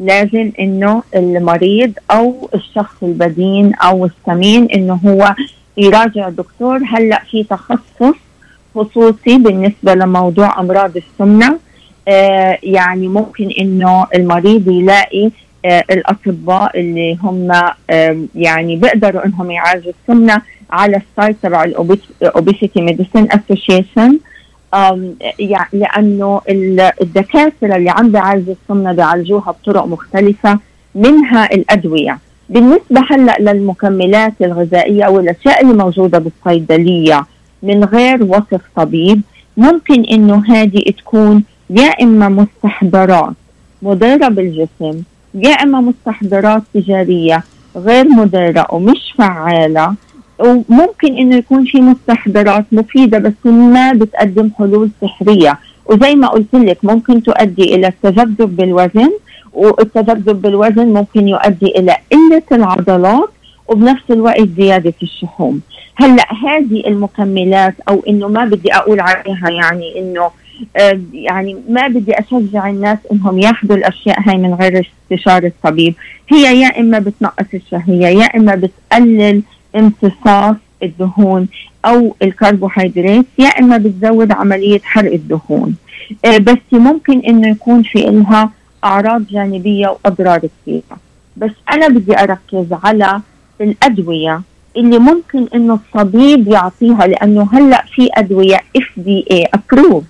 لازم 0.00 0.52
إنه 0.60 1.02
المريض 1.14 1.92
أو 2.10 2.50
الشخص 2.54 2.94
البدين 3.02 3.74
أو 3.74 4.06
السمين 4.06 4.64
إنه 4.70 4.94
هو 5.06 5.34
يراجع 5.76 6.28
دكتور. 6.28 6.80
هلأ 6.88 7.22
في 7.30 7.44
تخصص 7.44 8.16
خصوصي 8.74 9.38
بالنسبة 9.38 9.94
لموضوع 9.94 10.60
أمراض 10.60 10.96
السمنة 10.96 11.58
آه 12.08 12.58
يعني 12.62 13.08
ممكن 13.08 13.50
إنه 13.60 14.06
المريض 14.14 14.68
يلاقي 14.68 15.24
آه 15.26 15.30
الأطباء 15.90 16.80
اللي 16.80 17.18
هم 17.22 17.52
آه 17.90 18.16
يعني 18.34 18.76
بيقدروا 18.76 19.24
إنهم 19.26 19.50
يعالجوا 19.50 19.92
السمنة 20.02 20.42
على 20.70 20.96
ال 20.96 21.04
site 21.04 21.36
تبع 21.42 21.64
ال 22.22 22.29
Obesity 22.29 22.80
Medicine 22.80 23.28
Association 23.32 24.18
لأنه 25.72 26.40
الدكاترة 27.02 27.76
اللي 27.76 27.90
عم 27.90 28.12
بيعالجوا 28.12 28.54
السمنة 28.62 28.92
بيعالجوها 28.92 29.50
بطرق 29.52 29.84
مختلفة 29.86 30.58
منها 30.94 31.44
الأدوية. 31.54 32.18
بالنسبة 32.48 33.00
هلأ 33.10 33.36
للمكملات 33.40 34.32
الغذائية 34.40 35.02
أو 35.04 35.20
الاشياء 35.20 35.62
اللي 35.62 35.74
موجودة 35.74 36.18
بالصيدلية 36.18 37.26
من 37.62 37.84
غير 37.84 38.22
وصف 38.22 38.60
طبيب 38.76 39.20
ممكن 39.56 40.04
إنه 40.04 40.42
هذه 40.48 40.82
تكون 40.98 41.44
يا 41.70 41.88
إما 42.02 42.28
مستحضرات 42.28 43.32
مضرة 43.82 44.28
بالجسم 44.28 45.02
يا 45.36 45.50
إما 45.50 45.80
مستحضرات 45.80 46.62
تجارية 46.74 47.42
غير 47.76 48.08
مضرة 48.08 48.66
ومش 48.70 49.14
فعالة 49.18 49.94
وممكن 50.38 51.16
إنه 51.16 51.36
يكون 51.36 51.64
في 51.64 51.80
مستحضرات 51.80 52.64
مفيدة 52.72 53.18
بس 53.18 53.46
ما 53.46 53.92
بتقدم 53.92 54.50
حلول 54.58 54.90
سحرية. 55.00 55.58
وزي 55.86 56.14
ما 56.14 56.28
قلت 56.28 56.54
لك 56.54 56.78
ممكن 56.82 57.22
تؤدي 57.22 57.74
إلى 57.74 57.86
التجذب 57.86 58.56
بالوزن 58.56 59.10
والتذبذب 59.52 60.42
بالوزن 60.42 60.86
ممكن 60.86 61.28
يؤدي 61.28 61.66
إلى 61.66 61.96
قلة 62.12 62.42
العضلات 62.52 63.28
وبنفس 63.68 64.10
الوقت 64.10 64.48
زيادة 64.58 64.94
الشحوم. 65.02 65.60
هلأ 65.96 66.26
هذه 66.46 66.86
المكملات 66.86 67.74
أو 67.88 68.02
إنه 68.08 68.28
ما 68.28 68.44
بدي 68.44 68.74
أقول 68.74 69.00
عليها 69.00 69.50
يعني 69.50 70.00
إنه 70.00 70.30
يعني 71.12 71.56
ما 71.68 71.88
بدي 71.88 72.12
أشجع 72.18 72.68
الناس 72.68 72.98
إنهم 73.12 73.38
ياخذوا 73.38 73.76
الأشياء 73.76 74.20
هاي 74.28 74.36
من 74.36 74.54
غير 74.54 74.90
استشارة 75.10 75.46
الطبيب. 75.46 75.94
هي 76.28 76.60
يا 76.60 76.80
إما 76.80 76.98
بتنقص 76.98 77.46
الشهية 77.54 78.06
يا 78.06 78.36
إما 78.36 78.54
بتقلل 78.54 79.42
امتصاص 79.76 80.56
الدهون 80.82 81.48
أو 81.84 82.16
الكربوهيدرات 82.22 83.24
يا 83.38 83.48
إما 83.48 83.76
بتزود 83.76 84.32
عملية 84.32 84.80
حرق 84.84 85.12
الدهون. 85.12 85.76
آه، 86.24 86.38
بس 86.38 86.58
ممكن 86.72 87.18
إنه 87.20 87.48
يكون 87.48 87.82
في 87.82 87.98
لها 87.98 88.50
أعراض 88.84 89.26
جانبية 89.26 89.88
وأضرار 89.88 90.38
كثيرة. 90.38 90.96
بس 91.36 91.50
أنا 91.72 91.88
بدي 91.88 92.18
أركز 92.18 92.66
على 92.84 93.20
الأدوية 93.60 94.40
اللي 94.76 94.98
ممكن 94.98 95.46
إنه 95.54 95.74
الطبيب 95.74 96.48
يعطيها 96.48 97.06
لأنه 97.06 97.48
هلأ 97.52 97.84
في 97.94 98.08
أدوية 98.14 98.56
اف 98.76 98.90
دي 98.96 99.24
اي 99.30 99.46
ابروف 99.54 100.04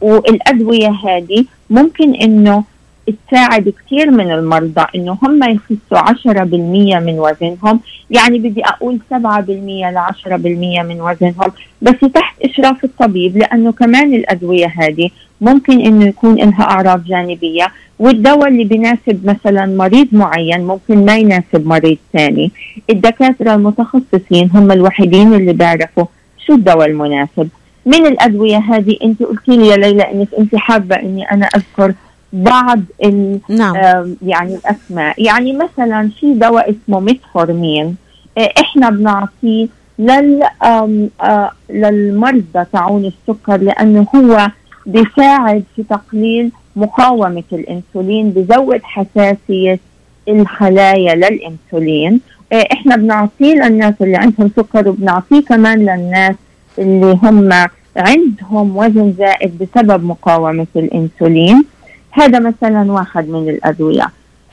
والأدوية 0.00 0.88
هذه 0.88 1.44
ممكن 1.70 2.14
إنه 2.14 2.64
تساعد 3.06 3.72
كثير 3.86 4.10
من 4.10 4.30
المرضى 4.30 4.84
إنه 4.94 5.18
هم 5.22 5.40
يخسوا 5.42 5.98
10% 5.98 7.00
من 7.00 7.18
وزنهم. 7.18 7.80
يعني 8.10 8.38
بدي 8.38 8.64
أقول 8.64 8.98
7% 9.10 9.14
ل 9.90 9.98
10% 9.98 10.82
من 10.82 11.00
وزنهم 11.00 11.52
بس 11.82 12.12
تحت 12.14 12.42
إشراف 12.42 12.84
الطبيب 12.84 13.36
لأنه 13.36 13.72
كمان 13.72 14.14
الأدوية 14.14 14.74
هذه 14.76 15.10
ممكن 15.40 15.80
إنه 15.80 16.06
يكون 16.06 16.34
لها 16.34 16.62
أعراض 16.62 17.04
جانبية 17.04 17.66
والدواء 17.98 18.48
اللي 18.48 18.64
بيناسب 18.64 19.26
مثلا 19.26 19.66
مريض 19.66 20.08
معين 20.12 20.60
ممكن 20.60 21.04
ما 21.04 21.16
يناسب 21.16 21.66
مريض 21.66 21.98
ثاني. 22.12 22.50
الدكاترة 22.90 23.54
المتخصصين 23.54 24.50
هم 24.54 24.72
الوحيدين 24.72 25.34
اللي 25.34 25.52
بيعرفوا 25.52 26.04
شو 26.46 26.54
الدواء 26.54 26.86
المناسب. 26.86 27.48
من 27.86 28.06
الأدوية 28.06 28.58
هذه؟ 28.58 28.96
انت 29.04 29.22
قلتي 29.22 29.56
لي 29.56 29.68
يا 29.68 29.76
ليلى 29.76 30.12
إنك 30.12 30.28
انت 30.38 30.56
حابة 30.56 30.96
إني 30.96 31.30
أنا 31.30 31.46
أذكر 31.46 31.94
بعض 32.32 32.80
ال 33.04 33.38
نعم. 33.48 33.74
يعني 34.22 34.54
الأسماء. 34.54 35.22
يعني 35.22 35.52
مثلا 35.52 36.10
في 36.20 36.34
دواء 36.34 36.70
اسمه 36.70 37.00
ميتفورمين. 37.00 37.96
آه، 38.38 38.50
إحنا 38.60 38.90
بنعطيه 38.90 39.68
لل 39.98 40.42
آه، 40.62 41.50
للمرضى 41.70 42.64
تعون 42.72 43.04
السكر 43.04 43.56
لأنه 43.56 44.06
هو 44.14 44.50
بيساعد 44.86 45.64
في 45.76 45.82
تقليل 45.82 46.52
مقاومة 46.76 47.44
الإنسولين 47.52 48.30
بزود 48.30 48.80
حساسية 48.82 49.78
الخلايا 50.28 51.14
للإنسولين. 51.14 52.20
آه، 52.52 52.66
إحنا 52.72 52.96
بنعطيه 52.96 53.54
للناس 53.54 53.94
اللي 54.00 54.16
عندهم 54.16 54.50
سكر 54.56 54.88
وبنعطيه 54.88 55.40
كمان 55.40 55.78
للناس 55.78 56.34
اللي 56.78 57.18
هم 57.22 57.50
عندهم 57.96 58.76
وزن 58.76 59.14
زائد 59.18 59.58
بسبب 59.58 60.04
مقاومة 60.04 60.66
الإنسولين. 60.76 61.64
هذا 62.10 62.38
مثلا 62.38 62.92
واحد 62.92 63.28
من 63.28 63.48
الأدوية. 63.48 64.06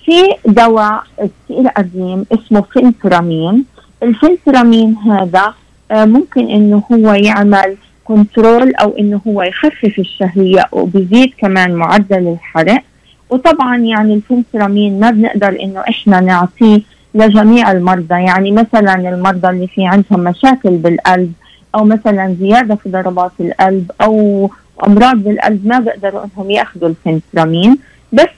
في 0.06 0.51
دواء 0.51 1.04
كثير 1.18 1.68
قديم 1.68 2.25
اسمه 2.32 2.62
phentermine 2.62 3.66
ال 4.04 4.11
phentermine 4.11 4.96
هذا 4.98 5.54
آه، 5.92 6.06
ممكن 6.06 6.50
إنه 6.50 6.84
هو 6.92 7.13
يعمل 7.13 7.75
control 8.04 8.75
أو 8.75 8.90
إنه 9.00 9.22
هو 9.28 9.44
يخفف 9.44 10.00
الشهية 10.00 10.66
وبيزيد 10.72 11.34
كمان 11.38 11.75
معدل 11.75 12.28
الحرق. 12.28 12.84
وطبعا 13.30 13.78
يعني 13.78 14.13
ال 14.13 14.21
phentermine 14.21 15.00
ما 15.00 15.12
بنقدر 15.12 15.58
إنه 15.63 15.80
إحنا 15.80 16.20
نعطيه 16.20 16.82
لجميع 17.16 17.72
المرضى. 17.72 18.16
يعني 18.16 18.51
مثلا 18.51 18.96
المرضى 19.10 19.50
اللي 19.50 19.68
في 19.68 19.86
عندهم 19.86 20.20
مشاكل 20.20 20.70
بالقلب 20.70 21.34
أو 21.75 21.84
مثلا 21.86 22.36
زيادة 22.40 22.75
في 22.75 22.90
ضربات 22.90 23.32
القلب 23.40 23.92
أو 24.01 24.50
أمراض 24.88 25.16
بالقلب 25.16 25.68
ما 25.68 25.80
بيقدروا 25.80 26.22
إنهم 26.24 26.51
يأخذوا 26.51 26.90
ال 26.90 26.96
phentermine. 26.96 27.77
بس 28.14 28.29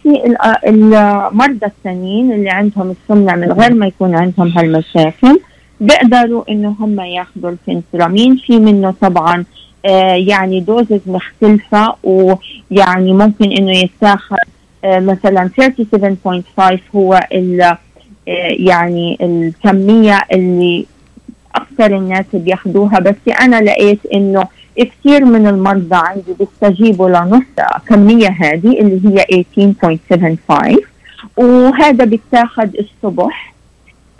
المرضى 0.67 1.65
الثانيين 1.65 2.32
اللي 2.32 2.50
عندهم 2.50 2.91
السمنة 2.91 3.36
من 3.36 3.52
غير 3.52 3.74
ما 3.74 3.88
يكون 3.88 4.15
عندهم 4.15 4.48
هالمشاكل 4.48 5.39
بيقدروا 5.82 6.43
إنه 6.50 6.76
هم 6.80 7.00
يأخذوا 7.00 7.50
ال 7.52 7.58
phentermine. 7.58 8.36
في 8.36 8.60
منه 8.60 8.93
طبعا 9.02 9.46
آه 9.86 10.13
يعني 10.13 10.60
doses 10.60 11.00
مختلفة 11.06 11.96
ويعني 12.04 13.13
ممكن 13.13 13.52
إنه 13.52 13.78
يتاخذ 13.78 14.36
آه 14.86 15.00
مثلا 15.00 15.50
37.5 15.62 16.80
هو 16.96 17.13
آه 17.34 17.78
يعني 18.50 19.17
الكمية 19.22 20.19
اللي 20.34 20.86
أكثر 21.74 21.98
الناس 21.98 22.26
بياخذوها 22.34 23.00
بس 23.00 23.16
أنا 23.42 23.62
لقيت 23.62 24.00
إنه 24.14 24.48
كثير 24.78 25.26
من 25.26 25.48
المرضى 25.48 25.96
عندي 25.96 26.34
بيستجيبوا 26.40 27.10
لنص 27.10 27.44
كمية 27.90 28.28
هذه 28.30 28.80
اللي 28.80 29.24
هي 29.30 29.44
18.75 30.78 30.78
وهذا 31.38 32.06
بيتاخذ 32.06 32.70
الصبح 32.80 33.54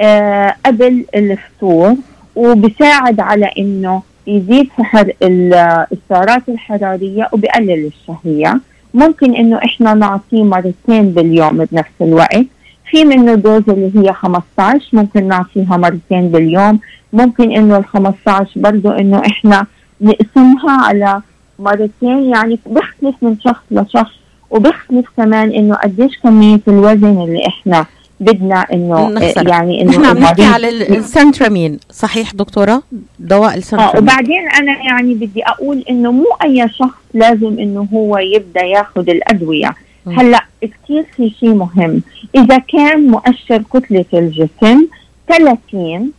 آه 0.02 0.56
قبل 0.66 1.06
الفطور 1.16 1.96
وبساعد 2.36 3.20
على 3.20 3.50
إنه 3.58 4.02
يزيد 4.28 4.70
حرق 4.72 5.16
السعرات 5.24 6.50
الحرارية 6.50 7.30
وبقلل 7.34 7.90
الشهية. 7.92 8.60
ممكن 8.94 9.36
إنه 9.36 9.58
إحنا 9.58 9.94
نعطيه 9.94 10.44
مرتين 10.44 11.10
باليوم 11.12 11.66
بنفس 11.72 11.92
الوقت. 12.02 12.46
في 12.92 13.06
منه 13.06 13.36
dose 13.36 13.64
اللي 13.70 13.92
هي 14.00 14.14
15 14.14 14.88
ممكن 14.94 15.28
نعطيها 15.28 15.78
مرتين 15.78 16.30
باليوم. 16.30 16.80
ممكن 17.14 17.52
إنه 17.52 17.78
ال 17.78 17.86
15 17.86 18.48
برضه 18.56 19.00
إنه 19.00 19.22
إحنا 19.26 19.66
نقسمها 20.02 20.86
على 20.86 21.22
مرتين 21.60 22.30
يعني 22.30 22.60
بيختلف 22.66 23.16
من 23.22 23.40
شخص 23.40 23.64
لشخص 23.72 24.12
وبيختلف 24.52 25.06
كمان 25.18 25.52
إنه 25.52 25.76
قديش 25.76 26.18
كمية 26.24 26.62
الوزن 26.68 27.22
اللي 27.24 27.48
إحنا 27.48 27.86
بدنا 28.20 28.66
إنه 28.74 29.10
نخسر. 29.10 29.48
يعني 29.48 29.82
إنه 29.82 29.92
إحنا 29.92 30.14
بنحكي 30.14 30.44
على 30.44 30.70
ال 30.70 30.78
phentermine. 30.78 31.80
صحيح 31.92 32.34
دكتورة؟ 32.34 32.84
دواء 33.20 33.58
ال 33.58 33.61
phentermine. 33.61 33.96
آه 33.96 34.00
وبعدين 34.00 34.50
أنا 34.50 34.84
يعني 34.86 35.14
بدي 35.14 35.44
أقول 35.48 35.84
إنه 35.90 36.12
مو 36.12 36.26
أي 36.44 36.70
شخص 36.70 36.98
لازم 37.14 37.60
إنه 37.60 37.88
هو 37.94 38.18
يبدأ 38.18 38.62
ياخذ 38.62 39.10
الأدوية. 39.10 39.76
هلا 40.08 40.44
كثير 40.62 41.04
في 41.18 41.30
شيء 41.30 41.54
مهم. 41.54 42.02
إذا 42.36 42.58
كان 42.58 43.08
مؤشر 43.08 43.64
كتلة 43.74 44.06
الجسم 44.14 44.88
30 45.28 46.12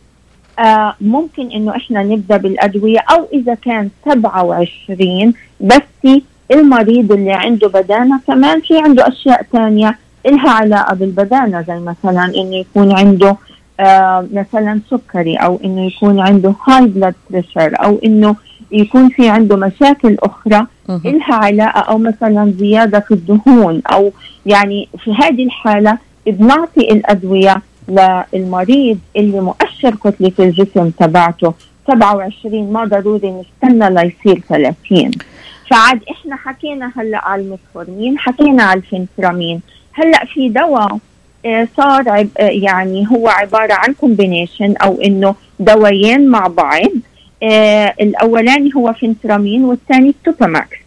آه 0.59 0.95
ممكن 1.01 1.51
إنه 1.51 1.75
إحنا 1.75 2.03
نبدأ 2.03 2.37
بالأدوية 2.37 2.99
أو 2.99 3.27
إذا 3.33 3.53
كان 3.53 3.89
27 4.05 5.33
بس 5.61 6.21
المريض 6.51 7.11
اللي 7.11 7.33
عنده 7.33 7.67
بدانة 7.67 8.19
كمان 8.27 8.61
في 8.61 8.79
عنده 8.79 9.07
أشياء 9.07 9.45
ثانية 9.53 9.97
إلها 10.25 10.49
علاقة 10.49 10.93
بالبدانة 10.95 11.61
زي 11.61 11.79
مثلا 11.79 12.25
إنه 12.25 12.55
يكون 12.55 12.91
عنده 12.91 13.35
آه 13.79 14.27
مثلا 14.33 14.79
سكري 14.91 15.35
أو 15.35 15.59
إنه 15.63 15.85
يكون 15.87 16.19
عنده 16.19 16.53
high 16.67 16.85
blood 16.85 17.15
pressure 17.29 17.73
أو 17.83 17.99
إنه 18.05 18.35
يكون 18.71 19.09
في 19.09 19.29
عنده 19.29 19.55
مشاكل 19.55 20.17
أخرى 20.19 20.67
إلها 20.89 21.35
علاقة 21.35 21.79
أو 21.79 21.97
مثلا 21.97 22.53
زيادة 22.59 22.99
في 22.99 23.13
الدهون 23.13 23.81
أو 23.91 24.11
يعني 24.45 24.87
في 25.03 25.13
هذه 25.13 25.43
الحالة 25.45 25.97
بنعطي 26.27 26.81
الأدوية 26.91 27.61
للمريض 28.33 28.99
اللي 29.15 29.39
مؤشر 29.39 29.95
كتلة 29.95 30.31
الجسم 30.39 30.89
تبعته. 30.89 31.53
27 31.87 32.73
ما 32.73 32.85
ضروري 32.85 33.31
نستنى 33.31 33.89
ليصير 33.89 34.41
30 34.49 35.11
فعاد 35.69 35.99
إحنا 36.11 36.35
حكينا 36.35 36.91
هلأ 36.97 37.27
على 37.27 37.41
الميتفورمين 37.41 38.19
حكينا 38.19 38.63
على 38.63 38.79
ال 38.79 38.85
phentermine. 38.85 39.61
هلأ 39.93 40.25
في 40.25 40.49
دواء 40.49 40.97
آه، 41.45 41.67
صار 41.77 42.09
آه، 42.09 42.27
يعني 42.39 43.07
هو 43.11 43.27
عبارة 43.27 43.73
عن 43.73 43.93
combination 43.93 44.75
أو 44.77 45.01
إنه 45.01 45.35
دوايين 45.59 46.27
مع 46.27 46.47
بعض. 46.47 46.89
آه 47.45 47.93
الأولاني 48.01 48.71
هو 48.75 48.93
phentermine 48.93 49.63
والثاني 49.63 50.15
Topamax 50.25 50.77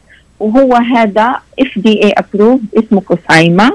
وهو 0.41 0.75
هذا 0.75 1.37
FDA 1.61 2.05
approved 2.05 2.61
اسمه 2.79 3.01
Qsymia. 3.01 3.71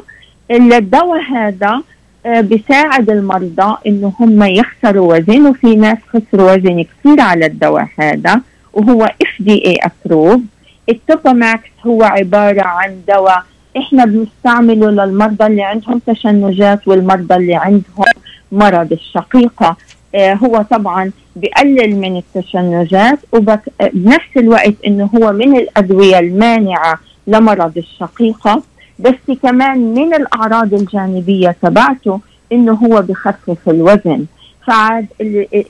الدواء 0.52 1.22
هذا 1.22 1.82
آه، 2.26 2.42
بيساعد 2.42 3.10
المرضى 3.10 3.78
إنه 3.88 4.14
هم 4.20 4.44
يخسروا 4.44 5.16
وزن 5.18 5.48
وفي 5.48 5.76
ناس 5.76 5.98
خسروا 6.10 6.52
وزن 6.54 6.84
كثير 6.84 7.22
على 7.22 7.46
الدواء 7.46 7.88
هذا 8.00 8.42
وهو 8.74 9.04
FDA 9.04 9.66
approved 9.66 10.42
ال 10.90 11.00
Topamax 11.00 11.70
هو 11.88 12.04
عبارة 12.04 12.62
عن 12.62 12.96
دواء 13.08 13.44
إحنا 13.78 14.06
بنستعمله 14.06 14.92
للمرضى 14.92 15.46
اللي 15.46 15.64
عندهم 15.64 16.00
تشنجات 16.08 16.88
والمرضى 16.88 17.36
اللي 17.36 17.56
عندهم 17.56 18.06
مرض 18.52 18.92
الشقيقة. 18.92 19.78
هو 20.16 20.66
طبعا 20.72 21.12
بقلل 21.36 21.96
من 21.96 22.18
التشنجات 22.18 23.20
وبنفس 23.32 24.38
الوقت 24.38 24.74
إنه 24.88 25.10
هو 25.16 25.32
من 25.32 25.58
الأدوية 25.58 26.20
المانعة 26.20 27.00
لمرض 27.28 27.78
الشقيقة. 27.78 28.64
بس 29.00 29.38
كمان 29.44 29.94
من 29.94 30.14
الأعراض 30.14 30.74
الجانبية 30.74 31.56
تبعته 31.62 32.20
إنه 32.52 32.74
هو 32.74 33.02
بخفف 33.02 33.70
الوزن. 33.70 34.26
فعاد 34.68 35.06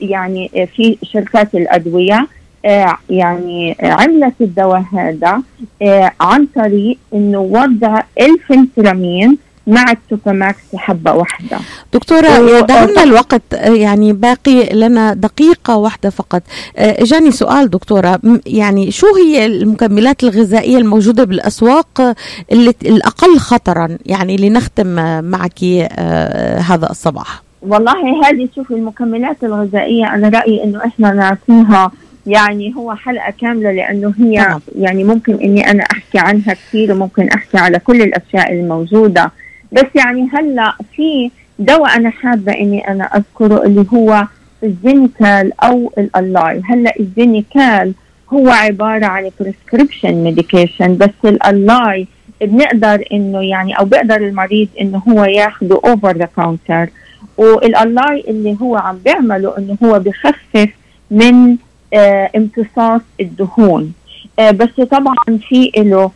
يعني 0.00 0.68
في 0.76 0.96
شركات 1.02 1.54
الأدوية 1.54 2.26
آه، 2.64 2.96
يعني 3.10 3.76
عملت 3.82 4.34
الدواء 4.40 4.84
هذا 4.92 5.42
آه، 5.82 6.12
عن 6.20 6.46
طريق 6.46 6.98
إنه 7.14 7.38
وضع 7.38 8.02
ال 8.20 8.30
phentermine 8.30 9.38
مع 9.66 9.90
ال 9.90 10.01
Topamax 10.01 10.76
حبة 10.76 11.12
واحدة. 11.12 11.58
دكتورة 11.92 12.60
داهمنا 12.60 13.02
الوقت 13.02 13.42
يعني 13.52 14.12
باقي 14.12 14.68
لنا 14.72 15.14
دقيقة 15.14 15.76
واحدة 15.76 16.10
فقط. 16.10 16.42
إجاني 16.76 17.30
سؤال 17.30 17.70
دكتورة. 17.70 18.20
يعني 18.46 18.90
شو 18.90 19.06
هي 19.16 19.46
المكملات 19.46 20.24
الغذائية 20.24 20.78
الموجودة 20.78 21.24
بالأسواق 21.24 22.14
اللي 22.52 22.74
الأقل 22.82 23.38
خطرا؟ 23.38 23.98
يعني 24.06 24.36
لنختم 24.36 25.24
معك 25.24 25.58
آه، 25.62 26.58
هذا 26.58 26.90
الصباح. 26.90 27.42
والله 27.62 28.28
هذه 28.28 28.48
شوف 28.56 28.70
المكملات 28.70 29.44
الغذائية 29.44 30.14
أنا 30.14 30.28
رأيي 30.28 30.64
إنه 30.64 30.84
إحنا 30.86 31.12
نعطيها 31.12 31.90
يعني 32.26 32.74
هو 32.76 32.94
حلقة 32.94 33.32
كاملة 33.40 33.72
لأنه 33.72 34.14
هي. 34.18 34.58
يعني 34.78 35.04
ممكن 35.04 35.34
إني 35.34 35.70
أنا 35.70 35.82
أحكي 35.82 36.18
عنها 36.18 36.54
كثير 36.54 36.92
وممكن 36.92 37.28
أحكي 37.28 37.58
على 37.58 37.78
كل 37.78 38.02
الأشياء 38.02 38.52
الموجودة. 38.52 39.30
بس 39.74 39.86
يعني 39.94 40.28
هلا 40.32 40.74
في 40.96 41.30
دواء 41.58 41.96
أنا 41.96 42.10
حابة 42.10 42.52
إني 42.52 42.88
أنا 42.88 43.04
أذكره 43.04 43.62
اللي 43.64 43.86
هو 43.94 44.24
ال 44.62 44.74
Xenical 44.74 45.60
أو 45.60 45.92
ال 45.98 46.11
Alli 46.11 46.62
هلا 46.64 46.92
ال 47.00 47.12
Xenical 47.12 47.94
هو 48.32 48.48
عبارة 48.48 49.06
عن 49.06 49.30
prescription 49.40 50.14
medication 50.14 50.96
بس 50.96 51.10
ال 51.24 51.40
Alli 51.40 52.06
بنقدر 52.40 53.04
إنه 53.12 53.42
يعني 53.42 53.78
أو 53.78 53.84
بيقدر 53.84 54.16
المريض 54.16 54.68
إنه 54.80 55.02
هو 55.08 55.24
ياخده 55.24 55.80
over 55.84 56.16
the 56.16 56.28
counter 56.36 56.88
وال 57.36 57.65
Alli 57.65 58.24
اللي 58.28 58.56
هو 58.62 58.76
عم 58.76 58.98
بيعمله 59.04 59.58
إنه 59.58 59.76
هو 59.84 59.98
بخفف 59.98 60.68
من 61.10 61.56
آه 61.94 62.30
امتصاص 62.36 63.00
الدهون. 63.20 63.92
آه 64.38 64.50
بس 64.50 64.80
طبعا 64.90 65.14
في 65.48 65.70
له 65.76 66.10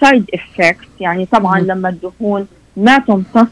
side 0.00 0.30
effect 0.34 0.88
يعني 1.00 1.26
طبعا 1.26 1.60
لما 1.60 1.88
الدهون 1.88 2.46
ما 2.80 2.98
تمتص 2.98 3.48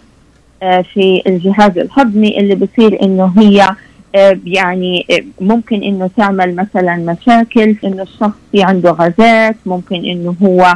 آه، 0.63 0.81
في 0.95 1.23
الجهاز 1.27 1.79
الهضمي 1.79 2.39
اللي 2.41 2.55
بصير 2.55 3.03
إنه 3.03 3.33
هي 3.39 3.69
آه، 4.15 4.39
يعني 4.47 5.07
آه، 5.11 5.45
ممكن 5.45 5.83
إنه 5.83 6.11
تعمل 6.17 6.57
مثلا 6.57 6.97
مشاكل 6.97 7.77
إنه 7.85 8.03
الشخص 8.03 8.39
في 8.53 8.63
عنده 8.63 8.91
غازات 8.91 9.57
ممكن 9.67 10.05
إنه 10.05 10.35
هو 10.43 10.75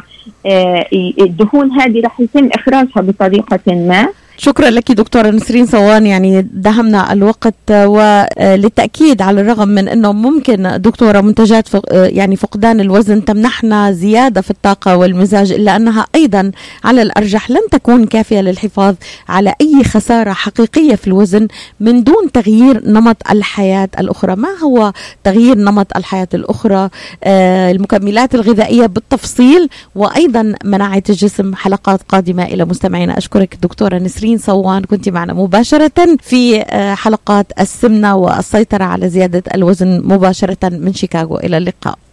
الدهون 1.20 1.70
هذه 1.70 2.00
رح 2.04 2.20
يتم 2.20 2.48
إخراجها 2.54 3.00
بطريقة 3.00 3.60
ما. 3.66 4.08
شكرا 4.36 4.70
لك 4.70 4.92
دكتورة 4.92 5.30
نسرين 5.30 5.66
صوان. 5.66 6.06
يعني 6.06 6.48
دهمنا 6.52 7.12
الوقت 7.12 7.54
وللتأكيد 7.70 9.22
على 9.22 9.40
الرغم 9.40 9.68
من 9.68 9.88
أنه 9.88 10.12
ممكن 10.12 10.76
دكتورة 10.80 11.20
منتجات 11.20 11.68
يعني 11.92 12.36
فقدان 12.36 12.80
الوزن 12.80 13.24
تمنحنا 13.24 13.92
زيادة 13.92 14.40
في 14.40 14.50
الطاقة 14.50 14.96
والمزاج 14.96 15.52
إلا 15.52 15.76
أنها 15.76 16.06
أيضا 16.14 16.50
على 16.84 17.02
الأرجح 17.02 17.50
لن 17.50 17.60
تكون 17.70 18.06
كافية 18.06 18.40
للحفاظ 18.40 18.94
على 19.28 19.54
أي 19.60 19.84
خسارة 19.84 20.32
حقيقية 20.32 20.94
في 20.94 21.06
الوزن 21.06 21.48
من 21.80 22.04
دون 22.04 22.32
تغيير 22.32 22.88
نمط 22.88 23.16
الحياة 23.30 23.88
الأخرى. 23.98 24.36
ما 24.36 24.48
هو 24.64 24.92
تغيير 25.24 25.58
نمط 25.58 25.96
الحياة 25.96 26.28
الأخرى؟ 26.34 26.88
آه، 27.24 27.70
المكملات 27.70 28.34
الغذائية 28.34 28.86
بالتفصيل 28.86 29.68
وأيضا 29.94 30.54
مناعة 30.64 31.02
الجسم. 31.08 31.54
حلقات 31.54 32.00
قادمة 32.08 32.44
إلى 32.44 32.64
مستمعينا. 32.64 33.18
أشكرك 33.18 33.58
دكتورة 33.62 33.98
نسرين. 33.98 34.21
نسرين 34.22 34.38
صوان 34.38 34.84
كنت 34.84 35.08
معنا 35.08 35.32
مباشرة 35.32 36.16
في 36.20 36.60
آه، 36.60 36.94
حلقات 36.94 37.46
السمنة 37.60 38.16
والسيطرة 38.16 38.84
على 38.84 39.08
زيادة 39.08 39.42
الوزن 39.54 40.00
مباشرة 40.04 40.68
من 40.68 40.94
شيكاغو. 40.94 41.36
إلى 41.36 41.58
اللقاء. 41.58 41.98